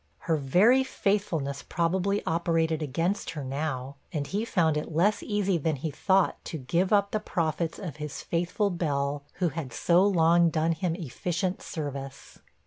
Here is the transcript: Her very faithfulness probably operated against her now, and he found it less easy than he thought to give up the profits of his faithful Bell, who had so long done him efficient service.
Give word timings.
Her 0.21 0.35
very 0.35 0.83
faithfulness 0.83 1.61
probably 1.61 2.25
operated 2.25 2.81
against 2.81 3.29
her 3.37 3.43
now, 3.43 3.97
and 4.11 4.25
he 4.25 4.43
found 4.45 4.75
it 4.75 4.91
less 4.91 5.21
easy 5.21 5.59
than 5.59 5.75
he 5.75 5.91
thought 5.91 6.43
to 6.45 6.57
give 6.57 6.91
up 6.91 7.11
the 7.11 7.19
profits 7.19 7.77
of 7.77 7.97
his 7.97 8.23
faithful 8.23 8.71
Bell, 8.71 9.21
who 9.33 9.49
had 9.49 9.71
so 9.71 10.01
long 10.03 10.49
done 10.49 10.71
him 10.71 10.95
efficient 10.95 11.61
service. 11.61 12.39